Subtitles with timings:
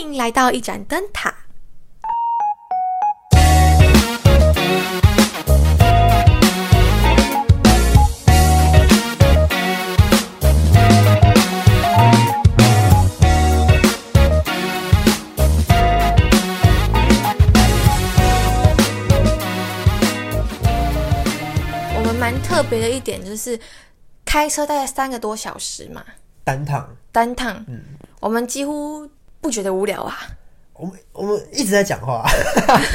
[0.00, 1.34] 迎来到一盏灯塔。
[21.96, 23.58] 我们蛮特别的一点就是
[24.24, 26.04] 开车大概三个多小时嘛，
[26.44, 27.64] 单趟，单趟，
[28.20, 29.08] 我们几乎
[29.40, 30.18] 不觉得无聊啊。
[30.74, 32.24] 我们我们一直在讲话，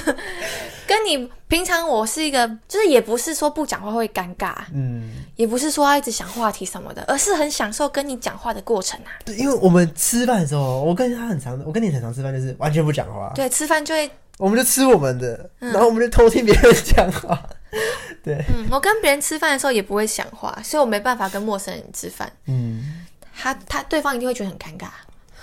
[0.88, 9.12] 跟你平常我是一个，就是也不是说不讲话会尴尬，嗯，也不是说要一直想话题什么的，而是很享受跟你讲话的过程啊。
[9.26, 17.38] 对，因为我们吃饭的时候，我跟他很常，我跟你很常吃饭，就是完全不讲话，对，吃饭就会，我们就吃我们的，然后我们就偷听别人讲话，
[18.24, 23.04] 对，嗯，我跟别人吃饭的时候也不会讲话，所以我没办法跟陌生人吃饭，嗯，
[23.38, 24.86] 他他对方一定会觉得很尴尬。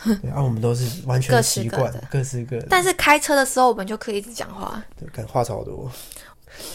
[0.21, 2.07] 对，然后我们都是完全各习惯各的，
[2.59, 4.83] 各但是开车的时候，我们就可以一直讲话。
[4.99, 5.91] 对，感话超多。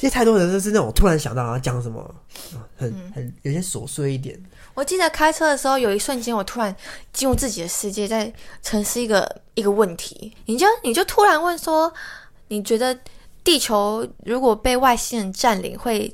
[0.00, 2.00] 因为太多人都是那种突然想到要讲什么，
[2.52, 3.12] 啊很嗯。
[3.14, 4.36] 很有些琐碎一点，
[4.74, 6.74] 我记得开车的时候，有一瞬间我突然
[7.12, 11.92] 进入自己的世界，在沉思一个一个问题，你就你就突然问说，
[12.48, 12.98] 你觉得
[13.44, 16.12] 地球如果被外星人占领，会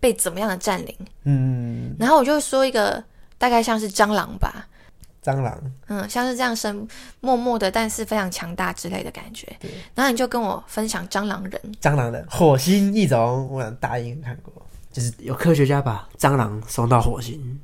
[0.00, 0.96] 被怎么样的占领？
[1.24, 3.02] 嗯，然后我就说一个
[3.36, 4.66] 大概像是蟑螂吧，
[5.22, 5.56] 蟑螂，
[5.86, 6.86] 嗯，像是这样生
[7.20, 9.46] 默默的，但是非常强大之类的感觉。
[9.60, 9.70] 对。
[9.94, 14.52] 然后你就跟我分享蟑螂人，蟑螂人火星异种，我想大英看过，
[14.90, 17.60] 就是有科学家把蟑螂送到火星，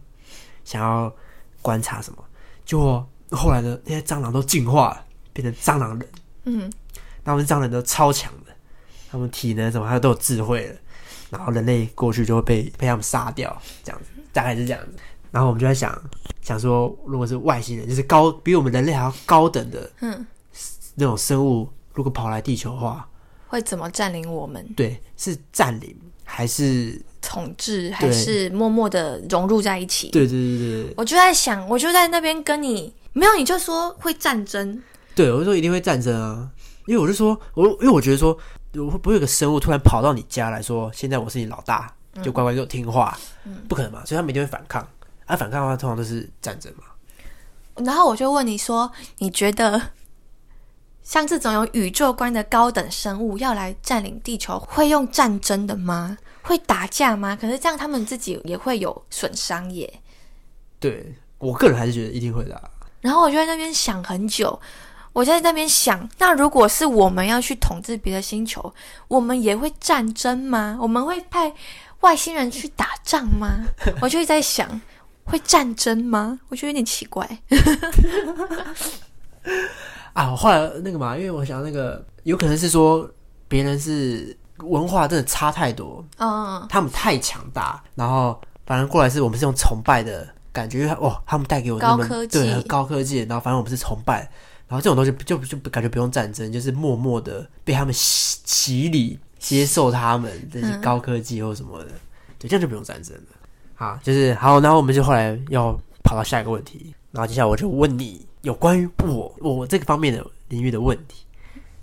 [0.65, 1.13] 想要
[1.61, 2.25] 观察什么，
[2.65, 6.09] 就后来的那些蟑螂都进化了，变成蟑螂人，
[6.45, 6.73] 嗯，
[7.25, 8.53] 那我们蟑螂人都超强的，
[9.11, 10.77] 他们体能什么，他们都有智慧了，
[11.31, 14.97] 然后人类过去就会被被他们杀掉，这样子，大概是这样子。
[15.31, 15.93] 然后我们就在想，
[16.49, 20.27] 想说，如果是外星人，就是高比我们人类还要高等的，嗯，
[20.95, 23.07] 那种生物，如果跑来地球的话，
[23.49, 24.67] 会怎么占领我们？
[24.75, 26.99] 对，是占领还是？
[27.21, 30.09] 统治还是默默的融入在一起？
[30.11, 34.81] 对对对我就在想，我就在那边跟你没有，你就说会战争，
[35.15, 36.49] 对，我就说一定会战争啊，
[36.87, 38.39] 因为我就说，我因为我觉得说，
[38.77, 41.93] 我会不会有个生物突然跑到你家来说，现在我是你老大，
[42.23, 43.19] 就乖乖给我听话，
[43.69, 44.87] 不可能嘛，所以他们一定会反抗。
[45.29, 46.85] 啊，反抗的话，通常都是战争嘛。
[47.77, 49.81] 然后我就问你说，你觉得
[51.05, 56.19] 像这种有宇宙观的高等生物要来占领地球，会用战争的吗？
[56.43, 57.39] 会打架吗？
[57.41, 60.01] 可是这样他们自己也会有损伤耶。
[60.81, 64.59] 对我个人还是觉得一定会的啊、然后我就在那边想很久，
[65.13, 68.73] 我在那边想，那如果是我们要去统治别的星球，
[69.09, 70.79] 我们也会战争吗？
[70.81, 71.53] 我们会派
[72.01, 73.67] 外星人去打仗吗？
[74.01, 74.81] 我就一直在想，
[75.29, 76.41] 会战争吗？
[76.49, 77.27] 我觉得有点奇怪。
[80.15, 83.09] 啊，我后来那个嘛，因为我想那个有可能是说
[83.47, 94.29] 别人是文化真的差太多，嗯，他们太强大，然后反正过来是我们是用崇拜的感觉，因为哇，他们带给我那么高科技对很高科技，然后反正我们是崇拜，
[94.67, 101.91] 然后这种东西就就就感觉不用战争，就是默默的被他们洗洗礼，接受他们这些高科技或什么的，
[102.39, 103.23] 对，这样就不用战争了。
[103.79, 105.71] 好，就是好，然后我们就后来要
[106.03, 111.25] 跑到下一个问题，然后接下来我就问你有关于我我这个方面的领域的问题，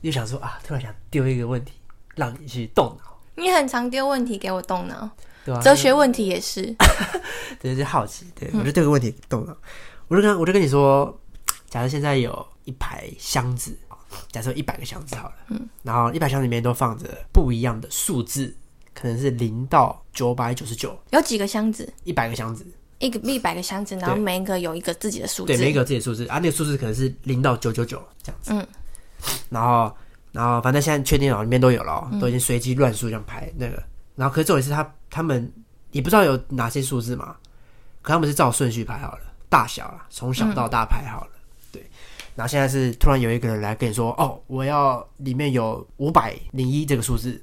[0.03, 1.71] 就想说啊，突然想丢一个问题
[2.15, 5.09] 让你去动脑，你很常丢问题给我动脑，
[5.45, 5.59] 对啊？
[5.63, 6.75] 哲学问题也是。
[7.61, 9.55] 对，就好奇，对、我就丢个问题动脑，
[10.09, 11.17] 我就跟我就跟你说，
[11.69, 13.73] 假设现在有一排箱子，
[14.33, 18.53] 假设一百个箱子好了，嗯，然后一百箱里面都放着不一样的数字，
[18.95, 21.87] 可能是零到九百九十九，有几个箱子？
[22.05, 22.65] 一百个箱子，
[22.99, 25.47] 一个一百个箱子，然后每一个有一个自己的数字。
[25.47, 26.25] 对，每一个自己的数字。
[26.27, 28.65] 啊，那个数字可能是零到九九九这样子，嗯，
[29.49, 29.93] 然后
[30.31, 33.83] 然后反正现在确定了，里面都有了哦，都已经随机乱数这样排那个，
[34.15, 35.51] 然后可是重点是他他们
[35.91, 37.35] 也不知道有哪些数字嘛，
[38.01, 41.31] 可他们是照顺序排好了，大小啦，从小到大排好了，
[41.69, 41.85] 对，
[42.33, 47.41] 然后现在是突然有一个人来跟你说，哦，我要里面有五百零一这个数字。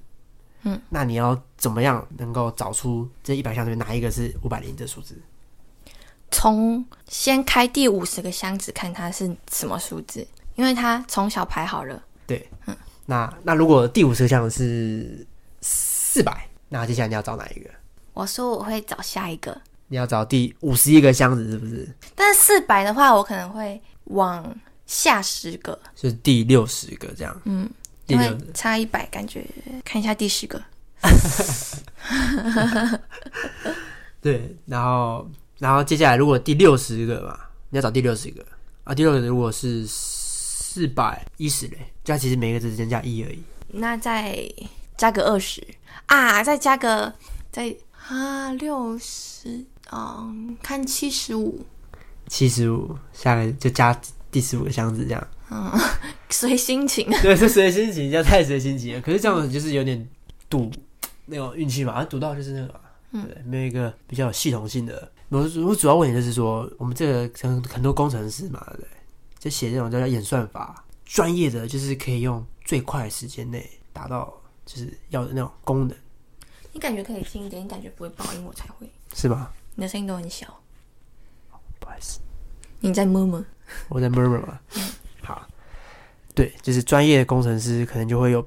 [0.63, 5.21] 嗯，那你要怎么样能够找出这一百箱里面哪一个是五百零的数字？
[6.31, 12.03] 从先开第五十个箱子看它是什么数字，因为它从小排好了。
[12.27, 12.77] 对，嗯
[13.07, 15.27] 那那如果第五十个箱子是
[15.61, 17.69] 四百，那接下来你要找哪一个？
[18.15, 21.93] 我说我会找下一个，你要找第五十一个箱子，是不是？
[22.15, 24.55] 但是四百的话，我可能会往
[24.87, 27.41] 下十个，就是第六十个这样。
[27.45, 27.69] 嗯，
[28.07, 29.45] 因为差一百，感觉
[29.85, 30.63] 看一下第十个。
[34.21, 35.29] 对，然后
[35.59, 37.39] 然后接下来如果第六十个嘛，
[37.71, 38.45] 你要找第六十个
[38.85, 43.43] 啊，第六个如果是四百一十嘞，加其实每个只增加一而已。
[43.69, 44.49] 那再
[44.97, 45.67] 加个二十
[46.07, 47.13] 啊，再加个
[47.51, 47.75] 再
[48.09, 51.65] 啊六十，嗯，看七十五，
[52.29, 53.99] 七十五，下来就加
[54.31, 55.27] 第十五个箱子这样。
[56.31, 57.09] 随心情。
[57.23, 59.01] 对，是随心情，这样太随心情了。
[59.01, 60.09] 可是这样子就是有点
[60.49, 60.71] 赌
[61.27, 62.81] 那种运气嘛，啊赌到就是那个嘛，
[63.13, 65.11] 嗯对，没有一个比较有系统性的。
[65.29, 68.87] 我我主要问题就是说，我们这个很很多工程师嘛，对？
[69.39, 74.33] 就写这种叫演算法，专业的就是可以用最快的时间内达到
[74.65, 75.97] 就是要的那种功能，
[76.73, 78.89] 你感觉可以轻一点，你感觉不会爆音，我才会。
[79.15, 79.51] 是吗？
[79.75, 80.47] 你的声音都很小，
[81.81, 82.21] 不好意思，
[82.81, 83.45] 你在摸摸。
[83.89, 84.61] 我在 murmur 嘛。
[86.35, 88.41] 对，就是专业的工程师可能就会有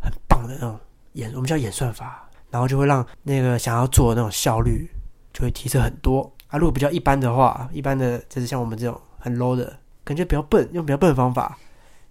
[0.00, 0.78] 很棒的那种
[1.12, 4.90] 演，我们叫演算法，然后就会让那个想要做的那种效率
[5.32, 6.58] 就会提升很多啊。
[6.58, 11.56] 如果比较一般的话，一般的就是像我们这种很 low 的，感觉比较笨，用比较笨的方法，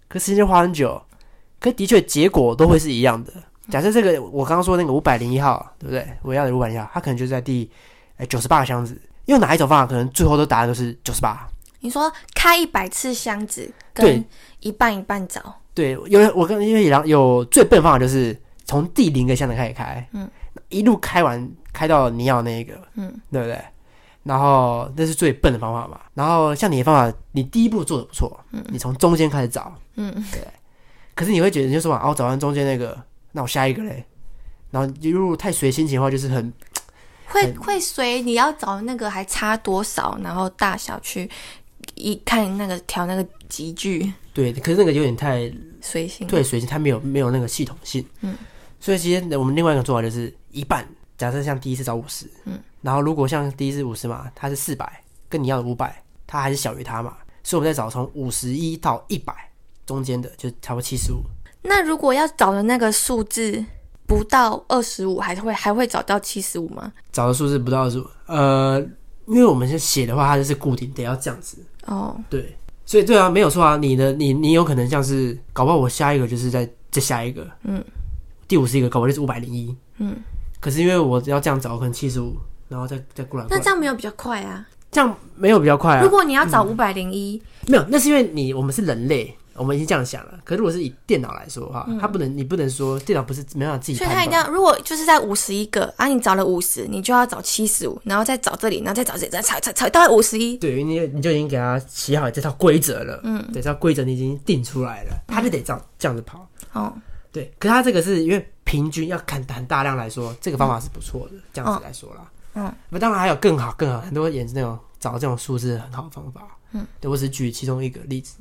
[0.08, 1.00] 可时间花很久，
[1.60, 3.32] 可的确结果都会是一样的。
[3.70, 6.08] 假设这个我刚刚说那个五百零一号，对不对？
[6.22, 7.70] 我要的五百零一号，它可能就在第
[8.16, 11.46] 哎九十八个箱子，用哪一种方法，可能最后都答案都是九十八。
[11.80, 13.70] 你说开一百次箱子，
[14.02, 14.14] 对。
[14.14, 14.24] 跟
[14.60, 15.40] 一半一半找，
[15.72, 20.28] 对，因为我跟因为有有最笨的方法就是从第零个箱子开始开，嗯，
[20.68, 23.56] 一路开完开到你要那一个，嗯，对不对？
[24.24, 26.00] 然后那是最笨的方法嘛。
[26.12, 30.40] 然后像你的方法，你第一步做的不错，嗯，你从中间开始找，嗯，对。
[31.14, 33.00] 可是你会觉得你就说哦，找完中间那个，
[33.32, 34.04] 那我下一个嘞。
[34.72, 36.52] 然后如果太随心情的话，就是很
[37.28, 41.30] 会会随你要找那个还差多少，然后大小去
[41.94, 45.50] 一看那个调那个集句，对，可是那个有点太
[45.80, 46.26] 随性。
[46.26, 48.04] 对随性，它没有没有那个系统性。
[48.20, 48.36] 嗯，
[48.80, 50.86] 所以其实我们另外一个做法就是一半，
[51.16, 59.34] 假设像第一次找五十，嗯，然后如果像第一次五十嘛，它是四百，跟你要的五百，它还是小于它嘛，所以我们再找从五十一到一百
[59.86, 61.22] 中间的，就差不多七十五。
[61.62, 63.64] 那如果要找的那个数字
[64.06, 66.92] 不到二十五，还是会还会找到七十五吗？
[67.12, 68.80] 找的数字不到二十五，呃，
[69.26, 71.58] 因为我们是写的话，它就是固定得要这样子，
[71.88, 72.56] 哦，对，
[72.86, 77.82] 所以对啊，没有错啊，你的你你有可能像是搞不好我下一个就是在再下一个，嗯，
[78.46, 80.14] 第五十一个搞不好就是五百零一，嗯，
[80.60, 82.36] 可是因为我要这样找，可能七十五，
[82.68, 84.66] 然后再再过来那，这样没有比较快啊？
[84.90, 86.02] 这样没有比较快啊。
[86.02, 90.38] 如，果你要找五百零一，没有，那是因为你我们是人类，我们已经这样想了。
[90.44, 94.10] 可是如果是以电脑来说的话，它不能，你不能说电脑不是没办法自己所以。
[94.10, 100.56] 它一定要，如果就是在五十一个啊，你找了五十，你就要找七十五，然后再找这里，然后再找这里，再找找找到五十一。
[100.56, 106.48] 对，你你就已经给他写好这套规则了，嗯，对，这套规则你已经定出来了，他就得这样这样子跑。
[106.72, 106.92] 哦，
[107.32, 112.30] 对，可是他这个是因为平均要看很大量来说，这个方法是不错的，这样子来说啦。
[112.54, 116.42] 嗯，那当然还有更好更好，很多也是那种找这种数字很好的方法。
[116.72, 118.36] 嗯，对我只是举其中一个例子，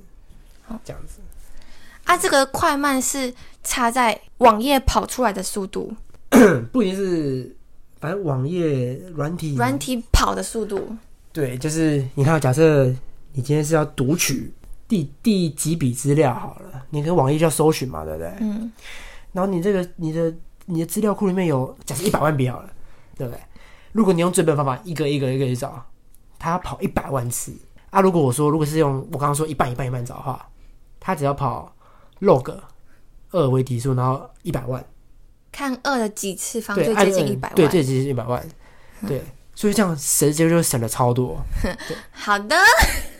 [0.83, 1.19] 这样子。
[2.05, 3.33] 啊，这个快慢是
[3.63, 5.93] 差在网页跑出来的速度，
[6.71, 7.55] 不一定是，
[7.99, 10.95] 反正网页软体软体跑的速度。
[11.33, 12.85] 对，就是你看，假设
[13.33, 14.51] 你今天是要读取
[14.87, 18.33] 第第几笔资料好了，你跟网页就要搜寻嘛，对不对？
[18.39, 18.71] 嗯，
[19.33, 20.33] 然后你这个你的
[20.65, 22.69] 你的资料库里面有假设一百万笔好了，
[23.17, 23.39] 对不对？
[23.91, 25.85] 如果你用最笨的方法，一个一个一个去找，
[26.39, 27.53] 它要跑一百万次
[27.89, 27.99] 啊。
[27.99, 30.47] 如果我说如果是用我刚刚说一半一半一半找的话，
[31.07, 31.73] 它只要跑
[32.19, 32.53] log
[33.31, 34.83] 二为底数，然后一百万，
[35.53, 37.55] 看二的几次方对，最接近一百万。
[37.55, 38.45] 对，最接近一百万，
[39.07, 39.23] 对，
[39.55, 41.37] 所以这样时间就省了超多。
[42.11, 42.57] 好的，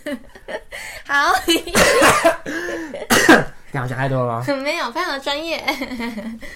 [1.08, 1.32] 好，
[3.72, 4.46] 这样讲太多了吗？
[4.62, 5.64] 没有，非常的专业。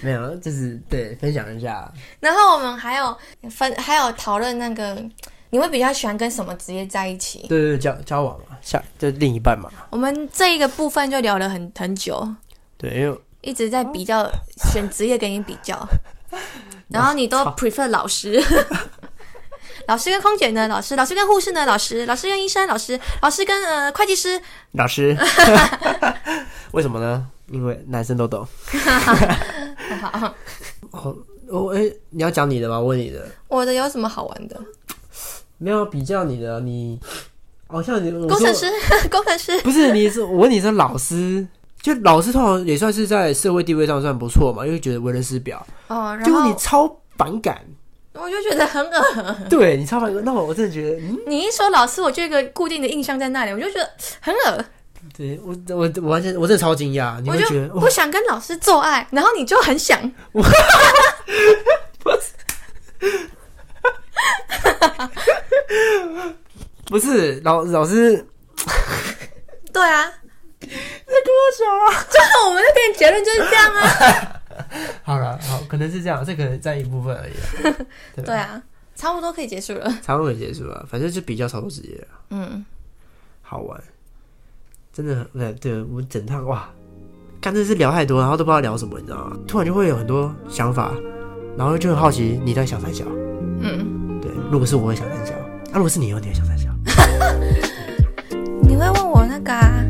[0.02, 1.90] 没有，就是对分享一下。
[2.20, 3.16] 然后我们还有
[3.50, 5.02] 分，还有讨论那个，
[5.52, 7.40] 你会比较喜欢跟什么职业在一起？
[7.46, 9.70] 对对对，交交往嘛，下就另一半嘛。
[9.90, 12.26] 我们这一个部分就聊了很很久，
[12.78, 14.26] 对，因为一直在比较
[14.72, 15.86] 选职业跟你比较，
[16.88, 18.42] 然后你都 prefer 老师。
[19.86, 20.66] 老师跟空姐呢？
[20.68, 21.66] 老师，老师跟护士呢？
[21.66, 22.66] 老师，老师跟医生？
[22.66, 24.40] 老师，老师跟呃会计师？
[24.70, 25.14] 老师，
[26.72, 27.26] 为什么呢？
[27.48, 28.46] 因为男生都懂。
[30.00, 30.34] 好，
[30.92, 31.14] 哦，
[31.48, 32.80] 我哎、你要讲你的吗？
[32.80, 34.58] 我问你的，我的有什么好玩的？
[35.62, 36.98] 没有比较你的，你
[37.68, 38.66] 好像你工程师，
[39.08, 41.46] 工程师，不是你是我问你是老师，
[41.80, 47.64] 就老师通常也算是在社会地位上算不错嘛，因为觉得为人师表，哦，然结果你后超反感，
[48.14, 49.36] 我就觉得很恶。
[49.48, 53.88] 对你超反感，那我我真的觉得，嗯， 你一说老师，我就有一个固定的印象在那里，我就觉得
[54.20, 54.64] 很恶，
[55.16, 59.98] 对我我我完全我真的超惊讶，你我会觉得我就不想跟老师做爱，然后你就很想，
[66.92, 68.22] 不是老老师。
[69.72, 70.04] 对啊，
[70.60, 74.40] 在跟我们那边结论就是这样啊。
[75.02, 77.32] 好了，好，可能是这样，这可能占一部分而已
[77.64, 77.74] 啦。
[78.14, 78.62] 对吧对，啊，
[78.94, 79.90] 差不多可以结束了。
[80.02, 82.62] 差不多也结束了，反正就比较超多时间了，嗯，
[83.40, 83.82] 好玩，
[84.92, 86.68] 真的很对对，我们整趟哇，
[87.40, 89.38] 干真的是聊太多，然后都不知道聊什么，你知道吗？
[89.48, 90.92] 突然就会有很多想法，
[91.56, 93.06] 然后就很好奇你在想三小，
[93.60, 96.61] 嗯，对，如果是我会想三小，啊，如果是你，你会想三小，
[98.72, 99.84] 你会问我那个啊，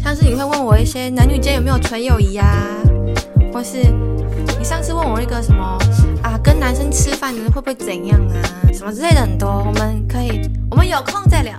[0.00, 2.46] 像是你会问我一些男女间有没有纯友谊啊，
[3.52, 3.78] 或是
[4.56, 5.76] 你上次问我一个什么
[6.22, 11.54] 啊，跟男生吃饭的会不会怎样啊，什么之类的很多，我们可以，我们有空再聊。